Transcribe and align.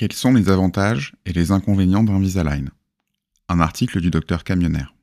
Quels 0.00 0.14
sont 0.14 0.32
les 0.32 0.48
avantages 0.48 1.14
et 1.26 1.32
les 1.34 1.52
inconvénients 1.52 2.02
d'Invisalign 2.02 2.70
Un 3.50 3.60
article 3.60 4.00
du 4.00 4.08
docteur 4.08 4.44
Camionnaire. 4.44 4.94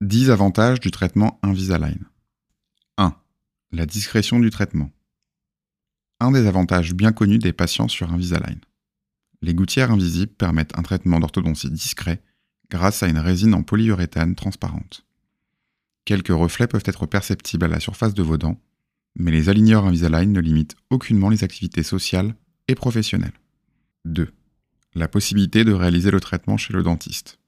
10 0.00 0.30
avantages 0.30 0.78
du 0.78 0.92
traitement 0.92 1.40
Invisalign. 1.42 1.98
1. 2.98 3.16
La 3.72 3.84
discrétion 3.84 4.38
du 4.38 4.50
traitement. 4.50 4.92
Un 6.20 6.30
des 6.30 6.46
avantages 6.46 6.94
bien 6.94 7.10
connus 7.10 7.40
des 7.40 7.52
patients 7.52 7.88
sur 7.88 8.12
Invisalign. 8.12 8.60
Les 9.42 9.54
gouttières 9.54 9.90
invisibles 9.90 10.34
permettent 10.34 10.78
un 10.78 10.82
traitement 10.82 11.18
d'orthodontie 11.18 11.68
discret 11.68 12.22
grâce 12.70 13.02
à 13.02 13.08
une 13.08 13.18
résine 13.18 13.54
en 13.54 13.64
polyuréthane 13.64 14.36
transparente. 14.36 15.04
Quelques 16.04 16.28
reflets 16.28 16.68
peuvent 16.68 16.84
être 16.86 17.06
perceptibles 17.06 17.64
à 17.64 17.68
la 17.68 17.80
surface 17.80 18.14
de 18.14 18.22
vos 18.22 18.38
dents, 18.38 18.60
mais 19.16 19.32
les 19.32 19.48
aligneurs 19.48 19.84
Invisalign 19.84 20.30
ne 20.30 20.40
limitent 20.40 20.76
aucunement 20.90 21.28
les 21.28 21.42
activités 21.42 21.82
sociales 21.82 22.36
et 22.68 22.76
professionnelles. 22.76 23.34
2. 24.06 24.32
La 24.94 25.08
possibilité 25.08 25.64
de 25.64 25.72
réaliser 25.72 26.12
le 26.12 26.20
traitement 26.20 26.56
chez 26.56 26.72
le 26.72 26.82
dentiste. 26.82 27.38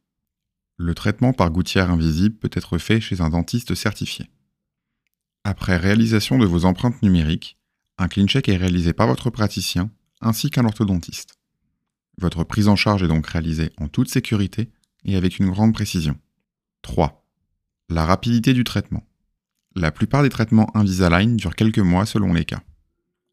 Le 0.77 0.93
traitement 0.95 1.33
par 1.33 1.51
gouttière 1.51 1.91
invisible 1.91 2.37
peut 2.37 2.51
être 2.53 2.79
fait 2.79 3.01
chez 3.01 3.21
un 3.21 3.31
dentiste 3.31 3.75
certifié. 3.75 4.29
Après 5.45 5.77
réalisation 5.77 6.37
de 6.37 6.47
vos 6.47 6.65
empreintes 6.65 7.01
numériques, 7.03 7.59
un 7.97 8.09
clean 8.09 8.27
check 8.27 8.49
est 8.49 8.57
réalisé 8.57 8.93
par 8.93 9.07
votre 9.07 9.31
praticien 9.31 9.91
ainsi 10.21 10.51
qu'un 10.51 10.65
orthodontiste. 10.65 11.39
Votre 12.19 12.43
prise 12.43 12.67
en 12.67 12.77
charge 12.77 13.05
est 13.05 13.09
donc 13.09 13.29
réalisée 13.29 13.71
en 13.79 13.87
toute 13.87 14.11
sécurité 14.11 14.69
et 15.05 15.17
avec 15.17 15.39
une 15.39 15.51
grande 15.51 15.73
précision. 15.73 16.19
3. 16.83 17.25
La 17.89 18.05
rapidité 18.05 18.53
du 18.53 18.65
traitement. 18.65 19.07
La 19.77 19.93
plupart 19.93 20.25
des 20.25 20.29
traitements 20.29 20.77
Invisalign 20.77 21.37
durent 21.37 21.55
quelques 21.55 21.79
mois 21.79 22.05
selon 22.05 22.33
les 22.33 22.45
cas. 22.45 22.63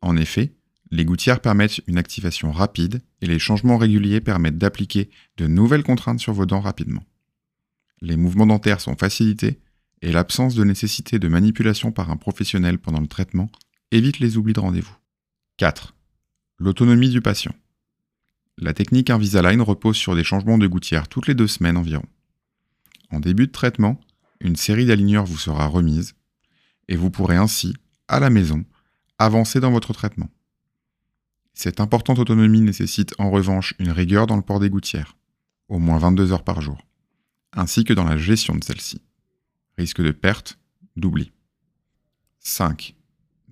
En 0.02 0.16
effet, 0.16 0.56
les 0.92 1.06
gouttières 1.06 1.42
permettent 1.42 1.82
une 1.88 1.98
activation 1.98 2.52
rapide 2.52 3.02
et 3.22 3.28
les 3.28 3.40
changements 3.40 3.78
réguliers 3.78 4.22
permettent 4.22 4.58
d'appliquer 4.58 5.10
de 5.38 5.48
nouvelles 5.48 5.84
contraintes 5.84 6.20
sur 6.20 6.34
vos 6.34 6.46
dents 6.46 6.62
rapidement. 6.62 7.04
Les 8.02 8.18
mouvements 8.18 8.46
dentaires 8.46 8.82
sont 8.82 8.96
facilités 8.96 9.60
et 10.02 10.12
l'absence 10.12 10.56
de 10.56 10.64
nécessité 10.64 11.18
de 11.18 11.28
manipulation 11.28 11.92
par 11.92 12.12
un 12.12 12.18
professionnel 12.18 12.78
pendant 12.78 13.02
le 13.02 13.08
traitement 13.08 13.50
évite 13.92 14.20
les 14.20 14.38
oublis 14.38 14.54
de 14.54 14.60
rendez-vous. 14.60 14.96
4. 15.58 15.96
L'autonomie 16.58 17.10
du 17.10 17.22
patient. 17.22 17.56
La 18.58 18.74
technique 18.74 19.10
Invisalign 19.10 19.62
repose 19.62 19.98
sur 19.98 20.16
des 20.16 20.24
changements 20.24 20.58
de 20.58 20.68
gouttières 20.68 21.08
toutes 21.08 21.28
les 21.28 21.36
deux 21.36 21.48
semaines 21.48 21.78
environ. 21.78 22.06
En 23.12 23.20
début 23.20 23.48
de 23.48 23.52
traitement, 23.52 24.00
une 24.40 24.56
série 24.56 24.86
d'aligneurs 24.86 25.26
vous 25.26 25.38
sera 25.38 25.68
remise 25.68 26.14
et 26.88 26.96
vous 26.96 27.10
pourrez 27.10 27.36
ainsi, 27.36 27.74
à 28.08 28.20
la 28.20 28.30
maison, 28.30 28.64
avancer 29.18 29.60
dans 29.60 29.72
votre 29.72 29.94
traitement. 29.94 30.30
Cette 31.56 31.80
importante 31.80 32.20
autonomie 32.20 32.60
nécessite 32.60 33.16
en 33.18 33.32
revanche 33.32 33.74
une 33.80 33.90
rigueur 33.90 34.28
dans 34.28 34.36
le 34.36 34.42
port 34.42 34.60
des 34.60 34.70
gouttières, 34.70 35.16
au 35.70 35.80
moins 35.80 35.98
22 35.98 36.34
heures 36.34 36.44
par 36.44 36.62
jour, 36.62 36.86
ainsi 37.54 37.86
que 37.86 37.94
dans 37.94 38.04
la 38.04 38.18
gestion 38.18 38.56
de 38.56 38.64
celle-ci. 38.64 39.02
Risque 39.78 40.02
de 40.02 40.12
perte, 40.12 40.60
d'oubli. 40.98 41.32
5. 42.42 42.94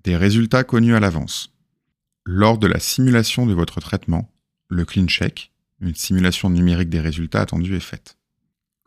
Des 0.04 0.18
résultats 0.18 0.66
connus 0.66 0.96
à 0.96 1.00
l'avance. 1.00 1.54
Lors 2.26 2.58
de 2.58 2.68
la 2.68 2.80
simulation 2.80 3.46
de 3.46 3.54
votre 3.54 3.80
traitement, 3.80 4.30
le 4.68 4.84
clean 4.84 5.08
check, 5.08 5.54
une 5.80 5.96
simulation 5.96 6.50
numérique 6.50 6.90
des 6.90 7.00
résultats 7.00 7.42
attendus, 7.42 7.76
est 7.76 7.80
faite. 7.80 8.18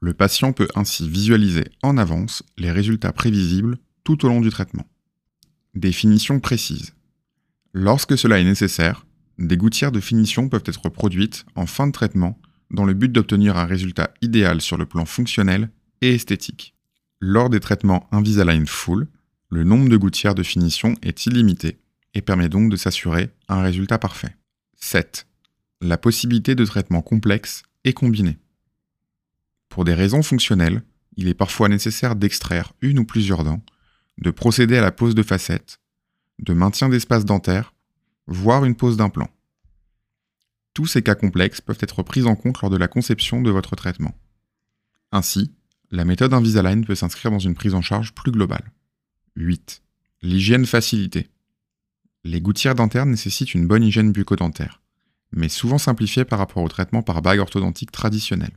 Le 0.02 0.12
patient 0.12 0.52
peut 0.52 0.68
ainsi 0.74 1.08
visualiser 1.08 1.64
en 1.82 1.96
avance 1.96 2.42
les 2.58 2.70
résultats 2.70 3.12
prévisibles 3.12 3.78
tout 4.04 4.26
au 4.26 4.28
long 4.28 4.42
du 4.42 4.50
traitement. 4.50 4.86
Définition 5.74 6.38
précise. 6.38 6.92
Lorsque 7.72 8.16
cela 8.16 8.38
est 8.38 8.44
nécessaire, 8.44 9.05
des 9.38 9.56
gouttières 9.56 9.92
de 9.92 10.00
finition 10.00 10.48
peuvent 10.48 10.64
être 10.66 10.88
produites 10.88 11.44
en 11.54 11.66
fin 11.66 11.86
de 11.86 11.92
traitement 11.92 12.38
dans 12.70 12.84
le 12.84 12.94
but 12.94 13.10
d'obtenir 13.12 13.56
un 13.56 13.66
résultat 13.66 14.12
idéal 14.22 14.60
sur 14.60 14.76
le 14.76 14.86
plan 14.86 15.04
fonctionnel 15.04 15.70
et 16.00 16.14
esthétique. 16.14 16.74
Lors 17.20 17.50
des 17.50 17.60
traitements 17.60 18.08
Invisalign 18.12 18.66
Full, 18.66 19.08
le 19.50 19.64
nombre 19.64 19.88
de 19.88 19.96
gouttières 19.96 20.34
de 20.34 20.42
finition 20.42 20.94
est 21.02 21.26
illimité 21.26 21.78
et 22.14 22.22
permet 22.22 22.48
donc 22.48 22.70
de 22.70 22.76
s'assurer 22.76 23.30
un 23.48 23.62
résultat 23.62 23.98
parfait. 23.98 24.36
7. 24.76 25.26
La 25.80 25.98
possibilité 25.98 26.54
de 26.54 26.64
traitements 26.64 27.02
complexes 27.02 27.62
et 27.84 27.92
combinés. 27.92 28.38
Pour 29.68 29.84
des 29.84 29.94
raisons 29.94 30.22
fonctionnelles, 30.22 30.82
il 31.16 31.28
est 31.28 31.34
parfois 31.34 31.68
nécessaire 31.68 32.16
d'extraire 32.16 32.72
une 32.80 32.98
ou 32.98 33.04
plusieurs 33.04 33.44
dents 33.44 33.62
de 34.18 34.30
procéder 34.30 34.78
à 34.78 34.82
la 34.82 34.92
pose 34.92 35.14
de 35.14 35.22
facettes, 35.22 35.78
de 36.38 36.54
maintien 36.54 36.88
d'espace 36.88 37.24
dentaire, 37.24 37.74
voire 38.26 38.64
une 38.64 38.74
pose 38.74 38.96
d'implant. 38.96 39.28
Tous 40.74 40.86
ces 40.86 41.02
cas 41.02 41.14
complexes 41.14 41.60
peuvent 41.60 41.78
être 41.80 42.02
pris 42.02 42.24
en 42.24 42.36
compte 42.36 42.60
lors 42.60 42.70
de 42.70 42.76
la 42.76 42.88
conception 42.88 43.40
de 43.40 43.50
votre 43.50 43.76
traitement. 43.76 44.14
Ainsi, 45.12 45.54
la 45.90 46.04
méthode 46.04 46.34
Invisalign 46.34 46.84
peut 46.84 46.94
s'inscrire 46.94 47.30
dans 47.30 47.38
une 47.38 47.54
prise 47.54 47.74
en 47.74 47.82
charge 47.82 48.12
plus 48.12 48.32
globale. 48.32 48.72
8. 49.36 49.82
L'hygiène 50.22 50.66
facilitée. 50.66 51.30
Les 52.24 52.40
gouttières 52.40 52.74
dentaires 52.74 53.06
nécessitent 53.06 53.54
une 53.54 53.66
bonne 53.66 53.84
hygiène 53.84 54.12
bucco-dentaire, 54.12 54.82
mais 55.32 55.48
souvent 55.48 55.78
simplifiée 55.78 56.24
par 56.24 56.38
rapport 56.38 56.62
au 56.62 56.68
traitement 56.68 57.02
par 57.02 57.22
bague 57.22 57.38
orthodontique 57.38 57.92
traditionnel. 57.92 58.50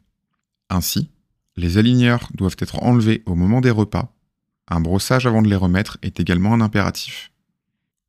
Ainsi, 0.69 1.11
les 1.55 1.77
aligneurs 1.77 2.29
doivent 2.33 2.57
être 2.59 2.81
enlevés 2.83 3.23
au 3.25 3.35
moment 3.35 3.61
des 3.61 3.71
repas 3.71 4.13
un 4.69 4.81
brossage 4.81 5.25
avant 5.25 5.41
de 5.41 5.49
les 5.49 5.55
remettre 5.55 5.97
est 6.03 6.19
également 6.19 6.53
un 6.53 6.61
impératif. 6.61 7.31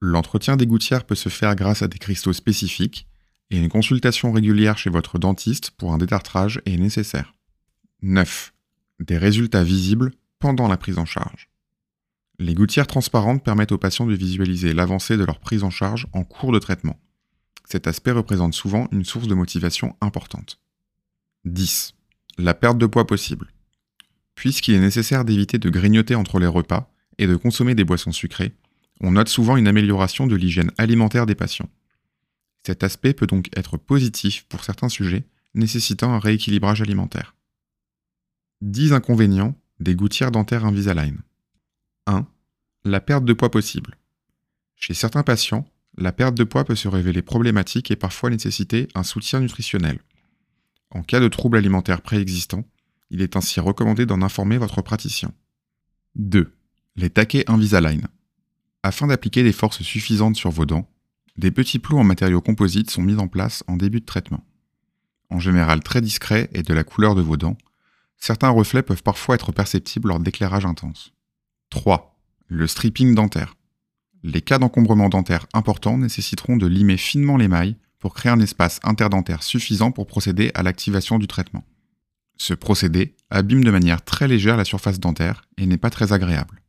L'entretien 0.01 0.57
des 0.57 0.67
gouttières 0.67 1.05
peut 1.05 1.15
se 1.15 1.29
faire 1.29 1.55
grâce 1.55 1.83
à 1.83 1.89
des 1.89 1.99
cristaux 1.99 2.33
spécifiques 2.33 3.07
et 3.51 3.59
une 3.59 3.69
consultation 3.69 4.33
régulière 4.33 4.79
chez 4.79 4.91
votre 4.91 5.19
dentiste 5.19 5.73
pour 5.73 5.93
un 5.93 5.99
détartrage 5.99 6.63
est 6.67 6.77
nécessaire. 6.77 7.35
9. 8.03 8.53
Des 9.01 9.19
résultats 9.19 9.65
visibles 9.65 10.13
pendant 10.39 10.69
la 10.69 10.77
prise 10.77 10.99
en 10.99 11.05
charge. 11.05 11.49
Les 12.39 12.55
gouttières 12.55 12.87
transparentes 12.87 13.45
permettent 13.45 13.73
aux 13.73 13.79
patients 13.79 14.07
de 14.07 14.15
visualiser 14.15 14.73
l'avancée 14.73 15.17
de 15.17 15.25
leur 15.25 15.41
prise 15.41 15.65
en 15.65 15.71
charge 15.71 16.07
en 16.13 16.25
cours 16.25 16.53
de 16.53 16.59
traitement. 16.59 16.99
Cet 17.67 17.87
aspect 17.87 18.13
représente 18.13 18.55
souvent 18.55 18.89
une 18.93 19.05
source 19.05 19.29
de 19.29 19.35
motivation 19.35 19.97
importante. 20.01 20.61
10. 21.45 21.95
La 22.39 22.55
perte 22.55 22.79
de 22.79 22.87
poids 22.87 23.07
possible 23.07 23.53
puisqu'il 24.41 24.75
est 24.75 24.81
nécessaire 24.81 25.27
d'éviter 25.27 25.59
de 25.59 25.69
grignoter 25.69 26.15
entre 26.15 26.39
les 26.39 26.47
repas 26.47 26.91
et 27.19 27.27
de 27.27 27.37
consommer 27.37 27.75
des 27.75 27.85
boissons 27.85 28.11
sucrées, 28.11 28.55
on 29.01 29.13
note 29.13 29.29
souvent 29.29 29.57
une 29.57 29.69
amélioration 29.69 30.27
de 30.27 30.37
l'hygiène 30.37 30.73
alimentaire 30.79 31.27
des 31.27 31.35
patients. 31.35 31.69
Cet 32.67 32.85
aspect 32.85 33.15
peut 33.15 33.27
donc 33.27 33.49
être 33.57 33.77
positif 33.77 34.45
pour 34.49 34.65
certains 34.65 34.89
sujets 34.89 35.25
nécessitant 35.55 36.13
un 36.13 36.19
rééquilibrage 36.19 36.83
alimentaire. 36.83 37.35
10 38.61 38.93
inconvénients 38.93 39.57
des 39.81 39.95
gouttières 39.95 40.31
dentaires 40.31 40.65
Invisalign. 40.65 41.19
1. 42.07 42.27
La 42.85 43.01
perte 43.01 43.25
de 43.25 43.33
poids 43.33 43.51
possible. 43.51 43.97
Chez 44.77 44.95
certains 44.95 45.23
patients, 45.23 45.67
la 45.97 46.13
perte 46.13 46.35
de 46.35 46.45
poids 46.45 46.65
peut 46.65 46.77
se 46.77 46.89
révéler 46.89 47.23
problématique 47.23 47.91
et 47.91 47.97
parfois 47.97 48.31
nécessiter 48.31 48.89
un 48.95 49.03
soutien 49.03 49.41
nutritionnel. 49.41 49.99
En 50.91 51.03
cas 51.03 51.21
de 51.21 51.29
troubles 51.29 51.57
alimentaires 51.57 52.03
préexistants, 52.03 52.65
il 53.11 53.23
est 53.23 53.37
ainsi 53.37 53.61
recommandé 53.61 54.07
d'en 54.07 54.23
informer 54.23 54.59
votre 54.59 54.83
praticien. 54.83 55.33
2. 56.17 56.53
Les 56.97 57.11
taquets 57.11 57.45
Invisalign. 57.49 58.07
Afin 58.83 59.07
d'appliquer 59.07 59.43
des 59.43 59.53
forces 59.53 59.83
suffisantes 59.83 60.37
sur 60.37 60.51
vos 60.51 60.67
dents, 60.67 60.89
des 61.37 61.51
petits 61.51 61.79
plots 61.79 61.99
en 61.99 62.05
matériaux 62.05 62.41
composites 62.41 62.91
sont 62.91 63.03
mis 63.03 63.17
en 63.17 63.29
place 63.29 63.63
en 63.67 63.77
début 63.77 64.01
de 64.01 64.07
traitement. 64.07 64.45
En 65.29 65.39
général 65.39 65.81
très 65.81 66.01
discrets 66.01 66.49
et 66.53 66.63
de 66.63 66.75
la 66.75 66.85
couleur 66.85 67.15
de 67.15 67.23
vos 67.23 67.37
dents, 67.37 67.57
certains 68.17 68.49
reflets 68.49 68.83
peuvent 68.83 69.03
parfois 69.03 69.37
être 69.37 69.53
perceptibles 69.53 70.09
lors 70.09 70.21
d'éclairage 70.21 70.67
intense. 70.67 71.13
3. 71.71 72.19
Le 72.49 72.67
stripping 72.67 73.15
dentaire. 73.15 73.57
Les 74.23 74.43
cas 74.43 74.59
d'encombrement 74.59 75.09
dentaire 75.09 75.47
importants 75.55 75.97
nécessiteront 75.97 76.57
de 76.57 76.67
limer 76.67 76.97
finement 76.97 77.37
l'émail 77.37 77.77
pour 77.99 78.15
créer 78.15 78.33
un 78.33 78.41
espace 78.41 78.81
interdentaire 78.83 79.43
suffisant 79.43 79.93
pour 79.93 80.07
procéder 80.07 80.51
à 80.55 80.63
l'activation 80.63 81.19
du 81.19 81.27
traitement. 81.27 81.65
Ce 82.37 82.55
procédé 82.55 83.15
abîme 83.29 83.63
de 83.63 83.71
manière 83.71 84.03
très 84.03 84.27
légère 84.27 84.57
la 84.57 84.65
surface 84.65 84.99
dentaire 84.99 85.43
et 85.59 85.67
n'est 85.67 85.79
pas 85.79 85.91
très 85.91 86.13
agréable. 86.13 86.63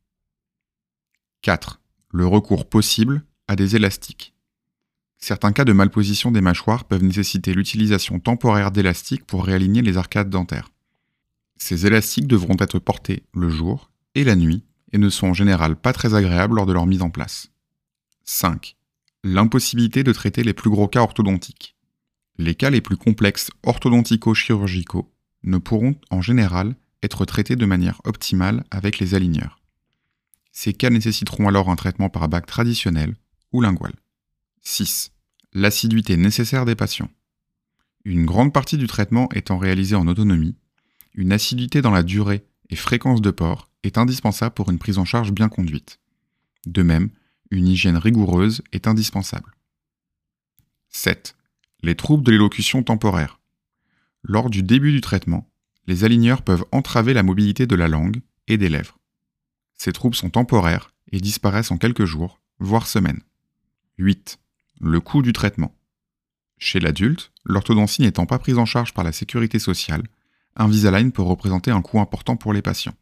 4. 1.40 1.81
Le 2.14 2.26
recours 2.26 2.68
possible 2.68 3.24
à 3.48 3.56
des 3.56 3.74
élastiques. 3.74 4.34
Certains 5.16 5.52
cas 5.52 5.64
de 5.64 5.72
malposition 5.72 6.30
des 6.30 6.42
mâchoires 6.42 6.84
peuvent 6.84 7.02
nécessiter 7.02 7.54
l'utilisation 7.54 8.20
temporaire 8.20 8.70
d'élastiques 8.70 9.24
pour 9.24 9.46
réaligner 9.46 9.80
les 9.80 9.96
arcades 9.96 10.28
dentaires. 10.28 10.68
Ces 11.56 11.86
élastiques 11.86 12.26
devront 12.26 12.56
être 12.58 12.78
portés 12.78 13.22
le 13.32 13.48
jour 13.48 13.90
et 14.14 14.24
la 14.24 14.36
nuit 14.36 14.62
et 14.92 14.98
ne 14.98 15.08
sont 15.08 15.28
en 15.28 15.32
général 15.32 15.74
pas 15.74 15.94
très 15.94 16.12
agréables 16.12 16.56
lors 16.56 16.66
de 16.66 16.74
leur 16.74 16.84
mise 16.84 17.00
en 17.00 17.08
place. 17.08 17.50
5. 18.24 18.76
L'impossibilité 19.24 20.04
de 20.04 20.12
traiter 20.12 20.42
les 20.42 20.52
plus 20.52 20.68
gros 20.68 20.88
cas 20.88 21.00
orthodontiques. 21.00 21.76
Les 22.36 22.54
cas 22.54 22.68
les 22.68 22.82
plus 22.82 22.98
complexes 22.98 23.50
orthodontico-chirurgicaux 23.62 25.10
ne 25.44 25.56
pourront 25.56 25.94
en 26.10 26.20
général 26.20 26.74
être 27.02 27.24
traités 27.24 27.56
de 27.56 27.64
manière 27.64 28.02
optimale 28.04 28.64
avec 28.70 28.98
les 28.98 29.14
aligneurs. 29.14 29.61
Ces 30.52 30.74
cas 30.74 30.90
nécessiteront 30.90 31.48
alors 31.48 31.70
un 31.70 31.76
traitement 31.76 32.10
par 32.10 32.28
bac 32.28 32.46
traditionnel 32.46 33.16
ou 33.52 33.60
lingual. 33.62 33.94
6. 34.60 35.12
L'assiduité 35.54 36.16
nécessaire 36.16 36.64
des 36.64 36.76
patients. 36.76 37.10
Une 38.04 38.26
grande 38.26 38.52
partie 38.52 38.76
du 38.76 38.86
traitement 38.86 39.28
étant 39.32 39.58
réalisée 39.58 39.96
en 39.96 40.06
autonomie, 40.06 40.56
une 41.14 41.32
assiduité 41.32 41.82
dans 41.82 41.90
la 41.90 42.02
durée 42.02 42.44
et 42.70 42.76
fréquence 42.76 43.20
de 43.20 43.30
port 43.30 43.70
est 43.82 43.98
indispensable 43.98 44.54
pour 44.54 44.70
une 44.70 44.78
prise 44.78 44.98
en 44.98 45.04
charge 45.04 45.32
bien 45.32 45.48
conduite. 45.48 46.00
De 46.66 46.82
même, 46.82 47.10
une 47.50 47.68
hygiène 47.68 47.96
rigoureuse 47.96 48.62
est 48.72 48.86
indispensable. 48.86 49.52
7. 50.88 51.36
Les 51.82 51.96
troubles 51.96 52.24
de 52.24 52.30
l'élocution 52.30 52.82
temporaire. 52.82 53.40
Lors 54.22 54.50
du 54.50 54.62
début 54.62 54.92
du 54.92 55.00
traitement, 55.00 55.48
les 55.86 56.04
aligneurs 56.04 56.42
peuvent 56.42 56.64
entraver 56.70 57.12
la 57.12 57.22
mobilité 57.22 57.66
de 57.66 57.74
la 57.74 57.88
langue 57.88 58.20
et 58.46 58.56
des 58.56 58.68
lèvres. 58.68 58.98
Ces 59.82 59.92
troubles 59.92 60.14
sont 60.14 60.30
temporaires 60.30 60.94
et 61.10 61.18
disparaissent 61.18 61.72
en 61.72 61.76
quelques 61.76 62.04
jours, 62.04 62.40
voire 62.60 62.86
semaines. 62.86 63.20
8. 63.98 64.38
Le 64.80 65.00
coût 65.00 65.22
du 65.22 65.32
traitement. 65.32 65.74
Chez 66.56 66.78
l'adulte, 66.78 67.32
l'orthodontie 67.44 68.02
n'étant 68.02 68.24
pas 68.24 68.38
prise 68.38 68.58
en 68.58 68.64
charge 68.64 68.94
par 68.94 69.02
la 69.02 69.10
sécurité 69.10 69.58
sociale, 69.58 70.04
Invisalign 70.54 71.10
peut 71.10 71.22
représenter 71.22 71.72
un 71.72 71.82
coût 71.82 71.98
important 71.98 72.36
pour 72.36 72.52
les 72.52 72.62
patients. 72.62 72.94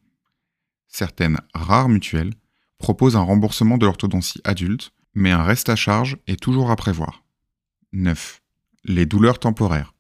Certaines 0.89 1.43
rares 1.53 1.91
mutuelles 1.91 2.33
proposent 2.79 3.17
un 3.17 3.25
remboursement 3.25 3.77
de 3.77 3.85
l'orthodontie 3.85 4.41
adulte, 4.45 4.95
mais 5.13 5.33
un 5.33 5.43
reste 5.43 5.69
à 5.69 5.77
charge 5.77 6.17
est 6.27 6.41
toujours 6.41 6.71
à 6.71 6.77
prévoir. 6.77 7.25
9. 7.93 8.41
Les 8.85 9.05
douleurs 9.05 9.39
temporaires. 9.39 9.93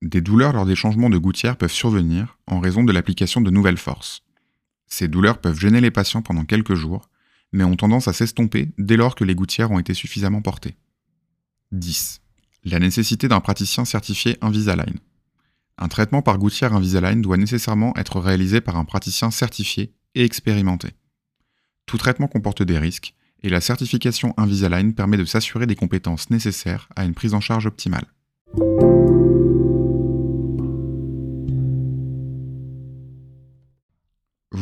Des 0.00 0.22
douleurs 0.22 0.54
lors 0.54 0.64
des 0.64 0.76
changements 0.76 1.10
de 1.10 1.18
gouttière 1.18 1.58
peuvent 1.58 1.70
survenir 1.70 2.38
en 2.46 2.58
raison 2.58 2.84
de 2.84 2.92
l'application 2.92 3.42
de 3.42 3.50
nouvelles 3.50 3.76
forces. 3.76 4.22
Ces 4.90 5.08
douleurs 5.08 5.40
peuvent 5.40 5.58
gêner 5.58 5.80
les 5.80 5.90
patients 5.90 6.20
pendant 6.20 6.44
quelques 6.44 6.74
jours, 6.74 7.08
mais 7.52 7.64
ont 7.64 7.76
tendance 7.76 8.08
à 8.08 8.12
s'estomper 8.12 8.68
dès 8.76 8.96
lors 8.96 9.14
que 9.14 9.24
les 9.24 9.34
gouttières 9.34 9.70
ont 9.70 9.78
été 9.78 9.94
suffisamment 9.94 10.42
portées. 10.42 10.76
10. 11.72 12.20
La 12.64 12.78
nécessité 12.78 13.28
d'un 13.28 13.40
praticien 13.40 13.84
certifié 13.84 14.36
Invisalign. 14.42 14.98
Un 15.78 15.88
traitement 15.88 16.20
par 16.20 16.36
gouttière 16.36 16.74
Invisalign 16.74 17.22
doit 17.22 17.38
nécessairement 17.38 17.96
être 17.96 18.20
réalisé 18.20 18.60
par 18.60 18.76
un 18.76 18.84
praticien 18.84 19.30
certifié 19.30 19.94
et 20.14 20.24
expérimenté. 20.24 20.90
Tout 21.86 21.96
traitement 21.96 22.28
comporte 22.28 22.62
des 22.62 22.78
risques, 22.78 23.14
et 23.42 23.48
la 23.48 23.60
certification 23.60 24.34
Invisalign 24.36 24.92
permet 24.92 25.16
de 25.16 25.24
s'assurer 25.24 25.66
des 25.66 25.76
compétences 25.76 26.28
nécessaires 26.30 26.88
à 26.96 27.04
une 27.04 27.14
prise 27.14 27.32
en 27.32 27.40
charge 27.40 27.66
optimale. 27.66 28.06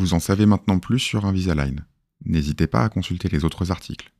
Vous 0.09 0.15
en 0.15 0.21
savez 0.21 0.47
maintenant 0.47 0.79
plus 0.79 1.01
sur 1.01 1.27
Invisalign. 1.27 1.85
N'hésitez 2.25 2.67
pas 2.67 2.83
à 2.83 2.89
consulter 2.89 3.29
les 3.29 3.45
autres 3.45 3.71
articles. 3.71 4.11